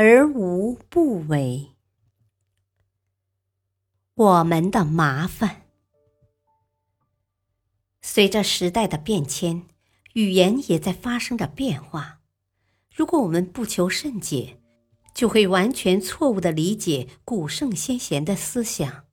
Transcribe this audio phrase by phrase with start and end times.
[0.00, 1.70] 而无不为。
[4.14, 5.62] 我们的麻烦，
[8.00, 9.66] 随着时代的变迁，
[10.12, 12.20] 语言也在发生着变化。
[12.94, 14.60] 如果我们不求甚解，
[15.12, 19.06] 就会完全错误的理解古圣先贤的思想。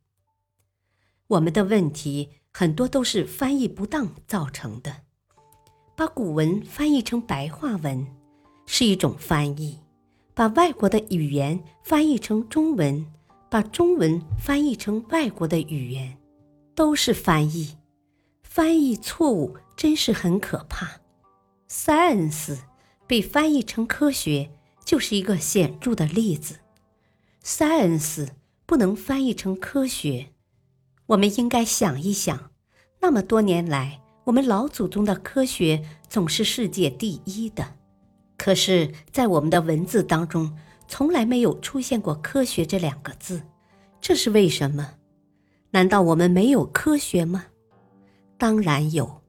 [1.26, 5.02] 我们的问题很多都是翻译不当造成的，
[5.96, 8.06] 把古文翻译成白话文。
[8.68, 9.80] 是一种翻译，
[10.36, 13.06] 把外国的语言翻译成中文，
[13.50, 16.18] 把中文翻译成外国的语言，
[16.76, 17.78] 都是翻译。
[18.44, 21.00] 翻译错误真是很可怕。
[21.70, 22.58] Science
[23.08, 24.52] 被翻译成科学，
[24.84, 26.58] 就是一个显著的例子。
[27.42, 28.28] Science
[28.66, 30.34] 不能翻译成科学，
[31.06, 32.52] 我们应该想一想，
[33.00, 37.78] 那么多年来，我们老祖宗的科学总是世界第一的。
[38.38, 40.56] 可是，在我们的文字当中，
[40.88, 43.42] 从来没有出现过“科学”这两个字，
[44.02, 44.96] 这是为什么？
[45.72, 47.46] 难道我们没有科学吗？
[48.38, 49.22] 当然有，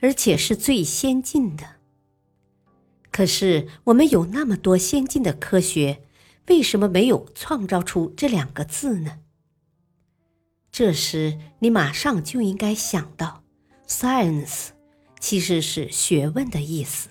[0.00, 1.64] 而且是最先进的。
[3.10, 6.02] 可是，我们有那么多先进的科学，
[6.48, 9.18] 为什么没有创造出这两个字呢？
[10.70, 13.42] 这时，你马上就应该想到
[13.88, 14.68] ，“science”
[15.18, 17.08] 其实是学问的意思。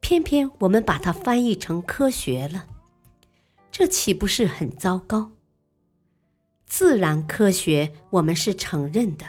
[0.00, 2.66] 偏偏我们把它翻译成科学了，
[3.70, 5.32] 这岂不是很糟糕？
[6.66, 9.26] 自然科学我们是承认的，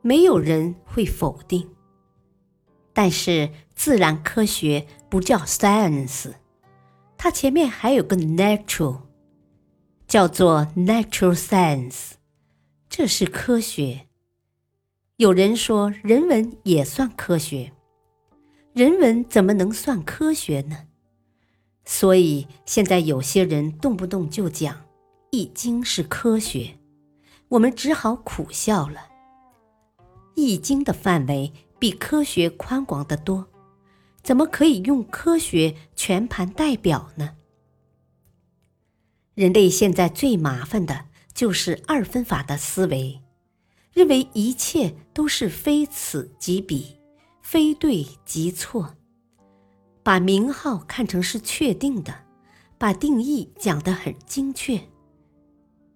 [0.00, 1.68] 没有人会否定。
[2.92, 6.32] 但是自然科学不叫 science，
[7.16, 9.00] 它前面还有个 natural，
[10.06, 12.12] 叫做 natural science，
[12.88, 14.08] 这是科学。
[15.16, 17.72] 有人说人文也算科学。
[18.72, 20.86] 人文怎么能算科学呢？
[21.84, 24.74] 所以现在有些人动不动就讲
[25.30, 26.78] 《易经》是科学，
[27.48, 29.08] 我们只好苦笑了。
[30.34, 33.46] 《易经》的范围比科学宽广得多，
[34.22, 37.36] 怎么可以用科学全盘代表呢？
[39.34, 43.20] 人类现在最麻烦的就是二分法的思维，
[43.92, 47.01] 认为一切都是非此即彼。
[47.42, 48.96] 非对即错，
[50.02, 52.14] 把名号看成是确定的，
[52.78, 54.80] 把定义讲得很精确。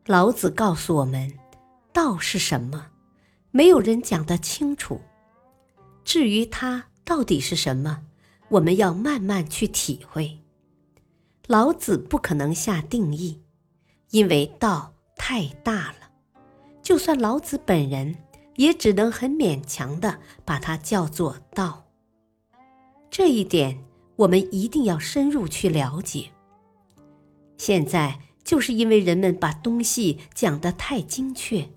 [0.04, 1.32] 老子告诉我们，
[1.92, 2.88] 道是什么，
[3.50, 5.00] 没有人讲得清楚。
[6.04, 8.02] 至于它到底是什么，
[8.50, 10.38] 我们要慢慢去体会。
[11.46, 13.40] 老子不可能下定义，
[14.10, 16.10] 因为道太大了，
[16.82, 18.16] 就算老子本人。
[18.56, 21.86] 也只能很勉强的把它叫做道。
[23.10, 23.84] 这一点
[24.16, 26.30] 我们一定要深入去了解。
[27.56, 31.68] 现在就是因为人们把东西讲得太精确，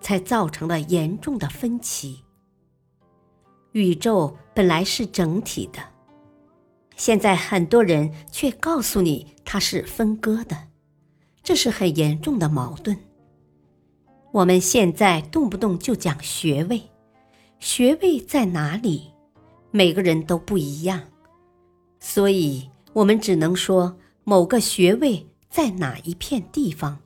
[0.00, 2.22] 才造成了严重的分歧。
[3.72, 5.80] 宇宙本来是整体的，
[6.96, 10.68] 现在很多人却告诉你它是分割的，
[11.42, 12.96] 这是很严重的矛盾。
[14.34, 16.90] 我们现在动不动就讲学位，
[17.60, 19.12] 学位在哪里？
[19.70, 21.04] 每个人都不一样，
[22.00, 26.98] 所以我们只能说某个学位在哪一片地方，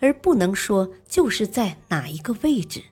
[0.00, 2.82] 而不能说就是在哪一个位置。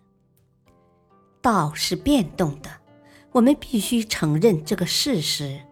[1.42, 2.70] 道是变动的，
[3.32, 5.62] 我们必须承认这个事实。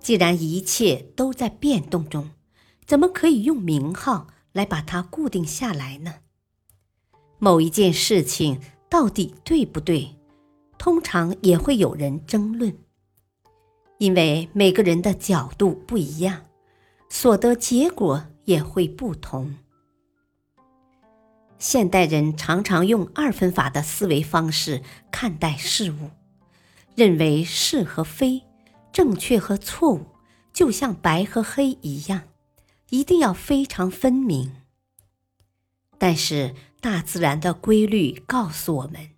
[0.00, 2.28] 既然一切都在变动中，
[2.84, 6.16] 怎么可以用名号来把它固定下来呢？
[7.38, 10.16] 某一件事情到底对不对，
[10.78, 12.74] 通常也会有人争论，
[13.98, 16.46] 因为每个人的角度不一样，
[17.10, 19.54] 所得结果也会不同。
[21.58, 26.10] 现代人常常用二分法的思维方式看待事物，
[26.94, 28.42] 认为是和非、
[28.92, 30.06] 正确和错误，
[30.54, 32.22] 就像白和黑一样，
[32.88, 34.54] 一定要非常分明。
[35.98, 36.54] 但是。
[36.86, 39.10] 大自然的规律告诉我们，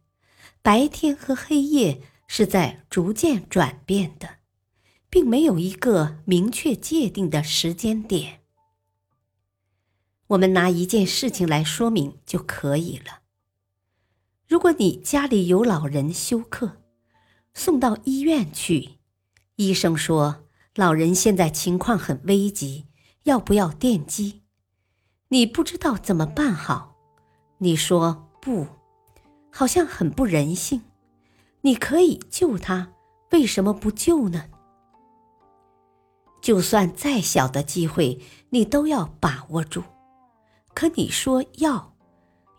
[0.62, 4.38] 白天和黑夜是在逐渐转变的，
[5.11, 8.41] 并没有一个明确界定的时间点。
[10.29, 13.20] 我们拿一件事情来说明就可以了。
[14.47, 16.81] 如果你家里有老人休克，
[17.53, 18.93] 送到医院去，
[19.56, 22.87] 医生说老人现在情况很危急，
[23.25, 24.41] 要不要电击？
[25.29, 26.88] 你不知道怎么办好，
[27.59, 28.67] 你说不，
[29.51, 30.83] 好像很不人性。
[31.63, 32.93] 你可以救他，
[33.33, 34.45] 为什么不救呢？
[36.41, 38.21] 就算再小的机会，
[38.51, 39.83] 你都要把握住。
[40.73, 41.97] 可你说要，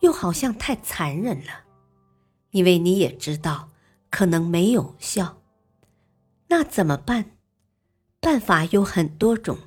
[0.02, 1.64] 又好像太残忍了，
[2.52, 3.70] 因为你也知道
[4.10, 5.38] 可能没有效。
[6.50, 7.38] 那怎么办？
[8.20, 9.58] 办法有很多种，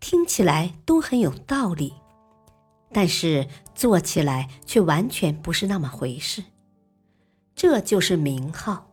[0.00, 1.92] 听起来都很有道理。
[2.94, 6.44] 但是做起来却完全不是那么回事，
[7.56, 8.88] 这就是名号，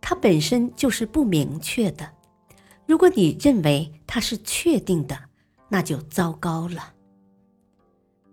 [0.00, 2.08] 它本身就是不明确的。
[2.86, 5.18] 如果你认为它是确定的，
[5.68, 6.94] 那就糟糕了。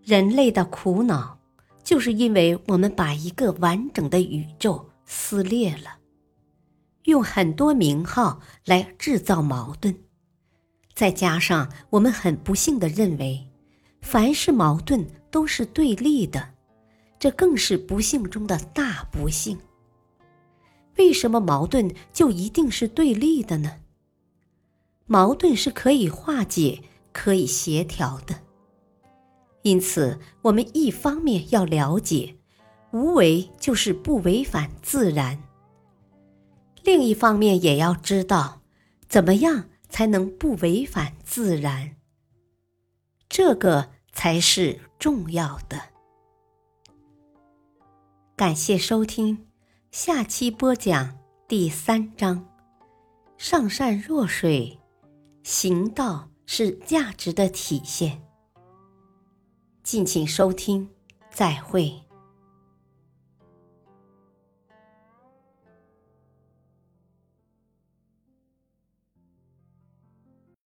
[0.04, 1.40] 人类的苦恼，
[1.84, 5.98] 就是因为我们把一个完整的宇宙撕裂了，
[7.06, 9.96] 用很多名号来制造矛盾，
[10.94, 13.49] 再加上我们很不幸的认为。
[14.02, 16.50] 凡是矛盾都是对立的，
[17.20, 19.58] 这更是不幸中的大不幸。
[20.98, 23.78] 为什么矛盾就一定是对立的呢？
[25.06, 28.36] 矛盾是可以化解、可以协调的。
[29.62, 32.38] 因此，我们一方面要了解，
[32.92, 35.38] 无为就是不违反自然；
[36.84, 38.62] 另一方面也要知道，
[39.08, 41.96] 怎么样才能不违反自然。
[43.30, 45.80] 这个才是重要的。
[48.36, 49.46] 感谢收听，
[49.92, 51.18] 下期播讲
[51.48, 52.50] 第三章：
[53.38, 54.80] 上善若水，
[55.44, 58.22] 行道是价值的体现。
[59.84, 60.90] 敬请收听，
[61.30, 62.09] 再会。